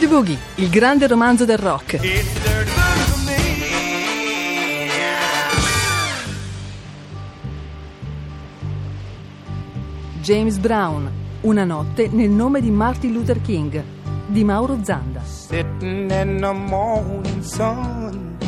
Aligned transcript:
Dirty 0.00 0.14
Boogie, 0.14 0.38
il 0.54 0.70
grande 0.70 1.06
romanzo 1.06 1.44
del 1.44 1.58
rock. 1.58 1.98
James 10.22 10.56
Brown, 10.56 11.10
Una 11.42 11.64
notte 11.64 12.08
nel 12.08 12.30
nome 12.30 12.62
di 12.62 12.70
Martin 12.70 13.12
Luther 13.12 13.42
King, 13.42 13.82
di 14.26 14.42
Mauro 14.42 14.82
Zanda. 14.82 15.20
Sitting 15.22 16.10
in 16.10 16.38
the 16.40 16.52
morning 16.52 17.42
sun, 17.42 18.38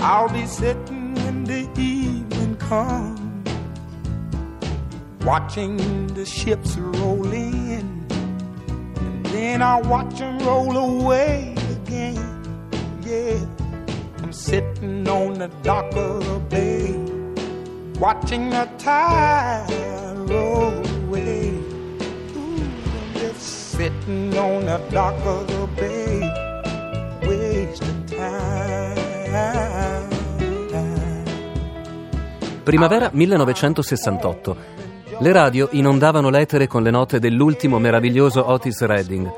I'll 0.00 0.28
be 0.28 0.44
sitting 0.46 1.14
when 1.22 1.44
the 1.44 1.68
evening 1.76 2.56
comes, 2.56 3.20
watching 5.24 5.76
the 6.14 6.24
ships 6.24 6.76
roll 6.76 7.32
in. 7.32 8.01
Then 9.42 9.60
I 9.60 9.80
watch 9.80 10.20
them 10.20 10.38
roll 10.38 10.76
away 10.76 11.52
again. 11.76 12.14
Yeah, 13.02 13.44
I'm 14.22 14.32
sitting 14.32 15.08
on 15.08 15.34
the 15.34 15.48
dock 15.64 15.92
of 15.96 16.24
the 16.24 16.38
bay, 16.48 16.94
watching 17.98 18.50
the 18.50 18.68
tide 18.78 19.66
roll 20.30 20.78
away. 21.02 21.58
Ooh, 22.36 22.70
I'm 22.98 23.14
just 23.14 23.42
sitting 23.72 24.38
on 24.38 24.66
the 24.66 24.78
dock 24.92 25.18
of 25.26 25.48
the 25.48 25.66
bay, 25.74 26.22
wasting 27.26 28.06
time. 28.06 28.92
Primavera 32.64 33.10
1968. 33.12 34.91
Le 35.22 35.30
radio 35.30 35.68
inondavano 35.70 36.30
l'etere 36.30 36.66
con 36.66 36.82
le 36.82 36.90
note 36.90 37.20
dell'ultimo 37.20 37.78
meraviglioso 37.78 38.50
Otis 38.50 38.82
Redding. 38.82 39.32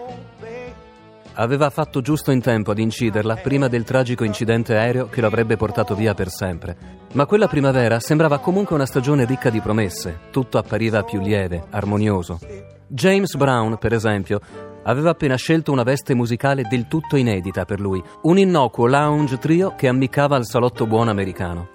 Aveva 1.34 1.68
fatto 1.68 2.00
giusto 2.00 2.30
in 2.30 2.40
tempo 2.40 2.70
ad 2.70 2.78
inciderla 2.78 3.34
prima 3.34 3.68
del 3.68 3.84
tragico 3.84 4.24
incidente 4.24 4.78
aereo 4.78 5.10
che 5.10 5.20
lo 5.20 5.26
avrebbe 5.26 5.58
portato 5.58 5.94
via 5.94 6.14
per 6.14 6.30
sempre. 6.30 6.74
Ma 7.12 7.26
quella 7.26 7.48
primavera 7.48 8.00
sembrava 8.00 8.38
comunque 8.38 8.74
una 8.74 8.86
stagione 8.86 9.26
ricca 9.26 9.50
di 9.50 9.60
promesse, 9.60 10.20
tutto 10.30 10.56
appariva 10.56 11.02
più 11.02 11.20
lieve, 11.20 11.64
armonioso. 11.68 12.38
James 12.86 13.36
Brown, 13.36 13.76
per 13.76 13.92
esempio, 13.92 14.40
aveva 14.84 15.10
appena 15.10 15.36
scelto 15.36 15.70
una 15.70 15.82
veste 15.82 16.14
musicale 16.14 16.62
del 16.62 16.88
tutto 16.88 17.16
inedita 17.16 17.66
per 17.66 17.78
lui, 17.78 18.02
un 18.22 18.38
innocuo 18.38 18.86
lounge 18.86 19.36
trio 19.36 19.74
che 19.76 19.88
ammiccava 19.88 20.34
al 20.34 20.46
salotto 20.46 20.86
buono 20.86 21.10
americano. 21.10 21.73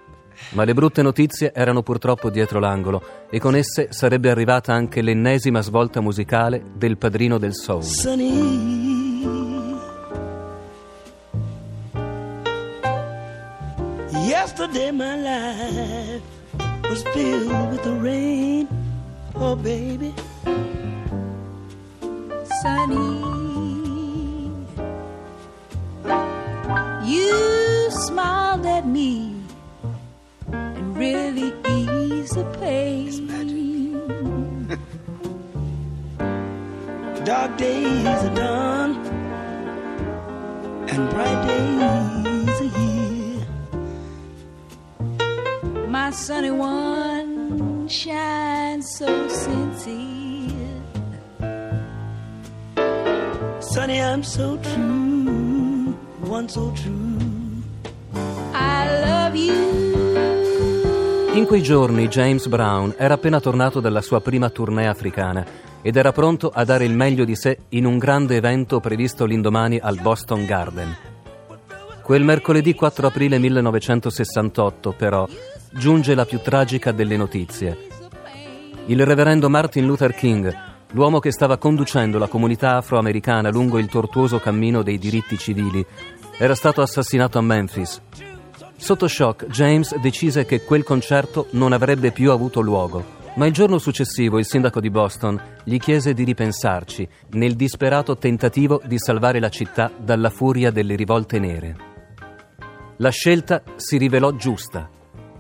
Ma 0.52 0.64
le 0.64 0.74
brutte 0.74 1.02
notizie 1.02 1.54
erano 1.54 1.84
purtroppo 1.84 2.30
dietro 2.30 2.60
l'angolo 2.60 3.28
e 3.30 3.40
con 3.40 3.56
esse 3.56 3.88
sarebbe 3.92 4.30
arrivata 4.30 4.74
anche 4.74 5.02
l'ennesima 5.02 5.62
svolta 5.62 6.02
musicale 6.02 6.64
del 6.74 6.98
padrino 6.98 7.38
del 7.38 7.54
soul. 7.54 7.84
Sunny. 7.84 9.28
Yesterday 14.28 14.92
my 14.92 15.22
life 15.22 16.22
was 16.90 17.04
filled 17.14 17.72
with 17.72 17.82
the 17.84 17.98
rain. 18.02 18.68
Oh 19.36 19.56
baby. 19.56 20.14
sunny. 22.62 23.20
You 27.06 27.49
Dark 37.30 37.58
days 37.58 38.08
are 38.08 38.34
done 38.34 38.96
and 40.90 41.10
bright 41.12 41.46
days 41.46 42.60
are 42.60 42.72
here. 42.80 43.46
My 45.88 46.10
sunny 46.10 46.50
one 46.50 47.88
shines 47.88 48.90
so 48.98 49.28
sincere. 49.28 50.82
Sunny, 53.60 54.02
I'm 54.02 54.24
so 54.24 54.58
true, 54.58 55.94
one 56.22 56.50
so 56.50 56.72
true. 56.72 57.20
I 58.56 58.88
love 59.06 59.36
you. 59.36 59.78
In 61.36 61.46
quei 61.46 61.62
giorni 61.62 62.08
James 62.08 62.48
Brown 62.48 62.96
era 62.98 63.14
appena 63.14 63.40
tornato 63.40 63.80
dalla 63.80 64.02
sua 64.02 64.20
prima 64.20 64.50
tournée 64.50 64.88
africana 64.88 65.68
ed 65.82 65.96
era 65.96 66.12
pronto 66.12 66.52
a 66.54 66.64
dare 66.64 66.86
il 66.86 66.94
meglio 66.94 67.26
di 67.26 67.36
sé 67.36 67.58
in 67.70 67.86
un 67.86 67.98
grande 67.98 68.36
evento 68.36 68.80
previsto 68.80 69.26
l'indomani 69.26 69.80
al 69.80 70.00
Boston 70.02 70.46
Garden. 70.46 70.96
Quel 72.04 72.24
mercoledì 72.24 72.74
4 72.74 73.08
aprile 73.08 73.38
1968, 73.38 74.94
però, 74.98 75.28
giunge 75.72 76.16
la 76.16 76.26
più 76.26 76.40
tragica 76.42 76.92
delle 76.92 77.16
notizie. 77.16 77.78
Il 78.88 79.06
reverendo 79.06 79.50
Martin 79.50 79.86
Luther 79.86 80.16
King, 80.16 80.52
l'uomo 80.94 81.20
che 81.20 81.32
stava 81.32 81.58
conducendo 81.58 82.18
la 82.18 82.28
comunità 82.28 82.78
afroamericana 82.78 83.52
lungo 83.52 83.78
il 83.78 83.88
tortuoso 83.88 84.40
cammino 84.40 84.82
dei 84.82 84.98
diritti 84.98 85.38
civili, 85.38 85.86
era 86.40 86.56
stato 86.56 86.82
assassinato 86.82 87.38
a 87.38 87.42
Memphis. 87.42 88.02
Sotto 88.76 89.08
shock, 89.08 89.46
James 89.48 89.96
decise 89.98 90.46
che 90.46 90.64
quel 90.64 90.84
concerto 90.84 91.48
non 91.52 91.74
avrebbe 91.74 92.12
più 92.12 92.32
avuto 92.32 92.62
luogo. 92.62 93.19
Ma 93.36 93.46
il 93.46 93.54
giorno 93.54 93.78
successivo 93.78 94.40
il 94.40 94.46
sindaco 94.46 94.80
di 94.80 94.90
Boston 94.90 95.40
gli 95.64 95.78
chiese 95.78 96.14
di 96.14 96.24
ripensarci 96.24 97.08
nel 97.32 97.56
disperato 97.56 98.18
tentativo 98.18 98.82
di 98.86 98.98
salvare 99.00 99.40
la 99.40 99.50
città 99.50 99.92
dalla 99.98 100.30
furia 100.30 100.72
delle 100.72 100.96
rivolte 100.96 101.40
nere. 101.40 101.76
La 102.98 103.10
scelta 103.10 103.64
si 103.78 103.98
rivelò 103.98 104.34
giusta. 104.34 104.90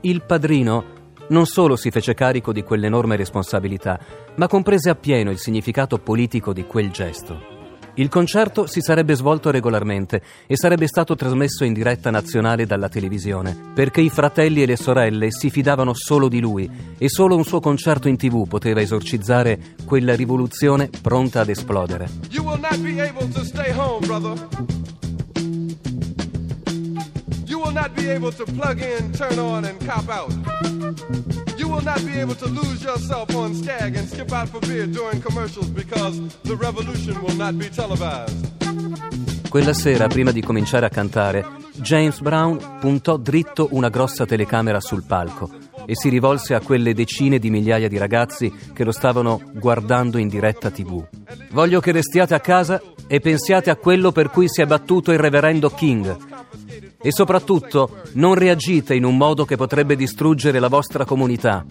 Il 0.01 0.23
padrino 0.23 0.97
non 1.29 1.45
solo 1.45 1.75
si 1.75 1.91
fece 1.91 2.13
carico 2.13 2.53
di 2.53 2.63
quell'enorme 2.63 3.16
responsabilità, 3.16 3.99
ma 4.35 4.47
comprese 4.47 4.89
appieno 4.89 5.29
il 5.29 5.38
significato 5.38 5.97
politico 5.97 6.53
di 6.53 6.66
quel 6.66 6.91
gesto. 6.91 7.59
Il 7.99 8.07
concerto 8.07 8.65
si 8.65 8.79
sarebbe 8.79 9.13
svolto 9.13 9.51
regolarmente 9.51 10.21
e 10.47 10.55
sarebbe 10.55 10.87
stato 10.87 11.15
trasmesso 11.15 11.65
in 11.65 11.73
diretta 11.73 12.09
nazionale 12.09 12.65
dalla 12.65 12.87
televisione, 12.87 13.73
perché 13.73 13.99
i 13.99 14.09
fratelli 14.09 14.61
e 14.61 14.65
le 14.65 14.77
sorelle 14.77 15.31
si 15.31 15.49
fidavano 15.49 15.93
solo 15.93 16.29
di 16.29 16.39
lui 16.39 16.69
e 16.97 17.09
solo 17.09 17.35
un 17.35 17.43
suo 17.43 17.59
concerto 17.59 18.07
in 18.07 18.15
tv 18.15 18.47
poteva 18.47 18.79
esorcizzare 18.79 19.75
quella 19.85 20.15
rivoluzione 20.15 20.89
pronta 21.01 21.41
ad 21.41 21.49
esplodere. 21.49 22.07
You 22.29 22.45
will 22.45 22.61
not 22.61 22.79
be 22.79 23.01
able 23.01 23.27
to 23.33 23.43
stay 23.43 23.73
home, 23.75 24.07
brother. 24.07 24.78
Will 27.69 27.75
not 27.75 27.96
be 27.96 28.09
able 28.09 28.31
to 28.31 28.46
plug 28.46 28.81
in, 28.81 29.12
turn 29.12 29.38
on, 29.38 29.63
and 29.63 29.78
cop 29.85 30.09
out. 30.09 30.34
You 31.56 31.69
will 31.69 31.84
not 31.84 32.03
be 32.03 32.19
able 32.19 32.34
to 32.34 32.47
lose 32.47 32.81
yourself 32.81 33.35
on 33.35 33.53
Skag 33.53 33.96
and 33.96 34.07
skip 34.09 34.31
out 34.31 34.50
for 34.50 34.59
beer 34.62 34.88
during 34.88 35.22
commercials 35.22 35.68
because 35.68 36.19
the 36.46 36.56
revolution 36.56 37.22
will 37.22 37.35
not 37.35 37.59
be 37.59 37.69
televised. 37.69 38.58
Quella 39.50 39.74
sera, 39.74 40.08
prima 40.08 40.31
di 40.31 40.41
cominciare 40.41 40.88
a 40.88 40.90
cantare, 40.90 41.46
James 41.75 42.19
Brown 42.22 42.58
puntò 42.79 43.18
dritto 43.18 43.68
una 43.72 43.90
grossa 43.90 44.25
telecamera 44.25 44.79
sul 44.79 45.03
palco 45.03 45.52
e 45.85 45.96
si 45.96 46.09
rivolse 46.09 46.56
a 46.56 46.62
quelle 46.62 46.96
decine 46.96 47.38
di 47.38 47.52
migliaia 47.52 47.88
di 47.88 48.00
ragazzi 48.00 48.52
che 48.74 48.84
lo 48.84 48.91
stavano 48.91 49.41
guardando 49.53 50.18
in 50.18 50.28
diretta 50.28 50.72
tv. 50.72 51.06
Voglio 51.52 51.81
che 51.81 51.91
restiate 51.91 52.34
a 52.34 52.40
casa 52.40 52.81
e 53.08 53.19
pensiate 53.19 53.69
a 53.69 53.75
quello 53.75 54.12
per 54.12 54.31
cui 54.31 54.47
si 54.50 54.62
è 54.62 54.66
battuto 54.66 55.12
il 55.12 55.19
reverendo 55.19 55.70
King. 55.70 56.39
E 57.01 57.11
soprattutto 57.13 58.01
non 58.13 58.34
reagite 58.34 58.93
in 58.93 59.05
un 59.05 59.16
modo 59.16 59.46
che 59.46 59.55
potrebbe 59.55 59.96
distruggere 59.96 60.59
la 60.59 60.67
vostra 60.67 61.05
comunità. 61.05 61.66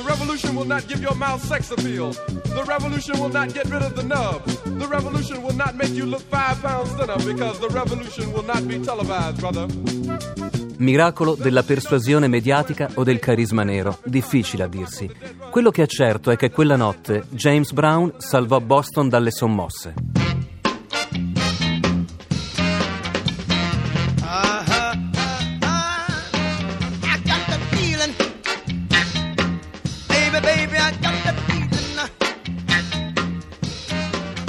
The 0.00 0.06
revolution 0.06 0.56
will 0.56 0.66
not 0.66 0.86
give 0.88 1.02
your 1.02 1.14
mouth 1.14 1.40
sex 1.42 1.70
appeal. 1.70 2.12
The 2.54 2.64
revolution 2.66 3.20
will 3.20 3.28
not 3.28 3.52
get 3.52 3.66
rid 3.66 3.82
of 3.82 3.94
the 3.94 4.02
nub. 4.02 4.44
The 4.64 4.88
revolution 4.88 5.42
will 5.42 5.54
not 5.54 5.76
make 5.76 5.90
you 5.90 6.06
look 6.06 6.22
five 6.22 6.60
pounds 6.62 6.90
thinner 6.92 7.18
because 7.18 7.60
the 7.60 7.68
revolution 7.68 8.32
will 8.32 8.44
not 8.44 8.66
be 8.66 8.78
televised, 8.78 9.38
brother. 9.40 9.68
Miracolo 10.80 11.34
della 11.34 11.62
persuasione 11.62 12.26
mediatica 12.26 12.88
o 12.94 13.04
del 13.04 13.18
carisma 13.18 13.64
nero, 13.64 13.98
difficile 14.04 14.62
a 14.62 14.66
dirsi. 14.66 15.10
Quello 15.50 15.70
che 15.70 15.82
è 15.82 15.86
certo 15.86 16.30
è 16.30 16.36
che 16.36 16.50
quella 16.50 16.76
notte 16.76 17.24
James 17.28 17.72
Brown 17.72 18.14
salvò 18.16 18.60
Boston 18.60 19.08
dalle 19.08 19.30
sommosse. 19.30 19.94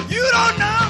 You 0.09 0.29
don't 0.31 0.57
know 0.57 0.80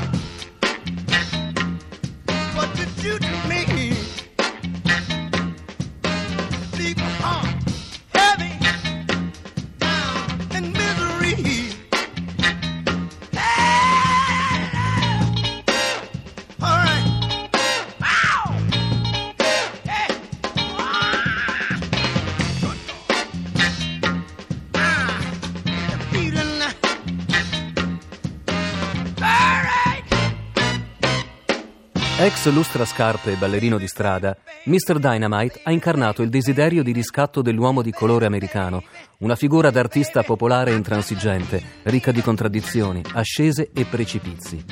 Ex 32.22 32.52
lustrascarpe 32.52 33.32
e 33.32 33.36
ballerino 33.36 33.80
di 33.80 33.88
strada, 33.88 34.38
Mr. 34.66 35.00
Dynamite 35.00 35.62
ha 35.64 35.72
incarnato 35.72 36.22
il 36.22 36.30
desiderio 36.30 36.84
di 36.84 36.92
riscatto 36.92 37.42
dell'uomo 37.42 37.82
di 37.82 37.90
colore 37.90 38.28
americano, 38.28 38.84
una 39.22 39.36
figura 39.36 39.72
d'artista 39.72 40.22
popolare 40.22 40.70
e 40.70 40.76
intransigente, 40.76 41.60
ricca 41.82 42.12
di 42.12 42.22
contraddizioni, 42.22 43.02
ascese 43.14 43.72
e 43.74 43.86
precipizi. 43.86 44.64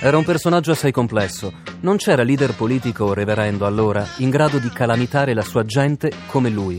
Era 0.00 0.18
un 0.18 0.24
personaggio 0.24 0.72
assai 0.72 0.92
complesso. 0.92 1.50
Non 1.80 1.96
c'era 1.96 2.22
leader 2.22 2.54
politico 2.54 3.04
o 3.04 3.14
reverendo 3.14 3.64
allora 3.64 4.06
in 4.18 4.28
grado 4.28 4.58
di 4.58 4.68
calamitare 4.68 5.32
la 5.32 5.40
sua 5.40 5.64
gente 5.64 6.12
come 6.26 6.50
lui, 6.50 6.78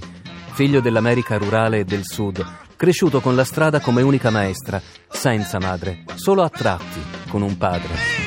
figlio 0.51 0.79
dell'America 0.79 1.39
rurale 1.39 1.79
e 1.79 1.85
del 1.85 2.05
Sud, 2.05 2.45
cresciuto 2.75 3.19
con 3.19 3.35
la 3.35 3.43
strada 3.43 3.79
come 3.79 4.03
unica 4.03 4.29
maestra, 4.29 4.79
senza 5.09 5.57
madre, 5.57 6.03
solo 6.13 6.43
a 6.43 6.49
tratti 6.49 7.01
con 7.27 7.41
un 7.41 7.57
padre. 7.57 8.18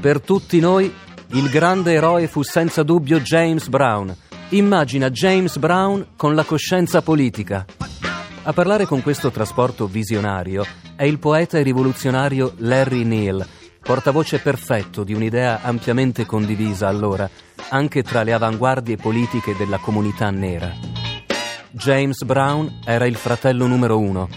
Per 0.00 0.22
tutti 0.22 0.60
noi 0.60 0.90
il 1.32 1.50
grande 1.50 1.92
eroe 1.92 2.26
fu 2.26 2.42
senza 2.42 2.82
dubbio 2.82 3.20
James 3.20 3.68
Brown. 3.68 4.16
Immagina 4.48 5.10
James 5.10 5.58
Brown 5.58 6.12
con 6.16 6.34
la 6.34 6.42
coscienza 6.44 7.02
politica. 7.02 7.66
A 8.44 8.52
parlare 8.54 8.86
con 8.86 9.02
questo 9.02 9.30
trasporto 9.30 9.86
visionario 9.86 10.64
è 10.96 11.04
il 11.04 11.18
poeta 11.18 11.58
e 11.58 11.62
rivoluzionario 11.62 12.54
Larry 12.60 13.04
Neal, 13.04 13.46
portavoce 13.82 14.38
perfetto 14.38 15.04
di 15.04 15.12
un'idea 15.12 15.60
ampiamente 15.60 16.24
condivisa 16.24 16.88
allora, 16.88 17.28
anche 17.68 18.02
tra 18.02 18.22
le 18.22 18.32
avanguardie 18.32 18.96
politiche 18.96 19.54
della 19.54 19.76
comunità 19.76 20.30
nera. 20.30 20.72
James 21.72 22.22
Brown 22.24 22.80
era 22.86 23.04
il 23.04 23.16
fratello 23.16 23.66
numero 23.66 23.98
uno. 23.98 24.28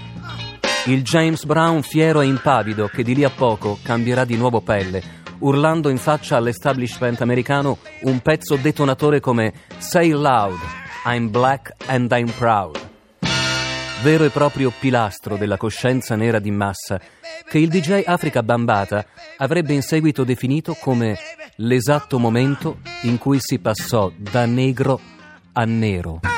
Il 0.87 1.03
James 1.03 1.45
Brown 1.45 1.83
fiero 1.83 2.19
e 2.19 2.25
impavido 2.25 2.89
che 2.89 3.01
di 3.01 3.15
lì 3.15 3.23
a 3.23 3.29
poco 3.29 3.79
cambierà 3.81 4.25
di 4.25 4.35
nuovo 4.35 4.59
pelle 4.59 5.21
urlando 5.43 5.89
in 5.89 5.97
faccia 5.97 6.37
all'establishment 6.37 7.21
americano 7.21 7.77
un 8.01 8.19
pezzo 8.19 8.55
detonatore 8.55 9.19
come 9.19 9.53
Say 9.77 10.11
loud, 10.11 10.57
I'm 11.05 11.29
black 11.29 11.73
and 11.87 12.11
I'm 12.11 12.31
proud. 12.31 12.77
Vero 14.01 14.25
e 14.25 14.29
proprio 14.29 14.71
pilastro 14.77 15.37
della 15.37 15.55
coscienza 15.55 16.15
nera 16.15 16.39
di 16.39 16.51
massa, 16.51 16.99
che 17.47 17.57
il 17.57 17.69
DJ 17.69 18.03
Africa 18.05 18.43
Bambata 18.43 19.05
avrebbe 19.37 19.73
in 19.73 19.81
seguito 19.81 20.25
definito 20.25 20.75
come 20.79 21.17
l'esatto 21.57 22.19
momento 22.19 22.79
in 23.03 23.17
cui 23.17 23.39
si 23.39 23.59
passò 23.59 24.11
da 24.17 24.45
negro 24.45 24.99
a 25.53 25.63
nero. 25.63 26.32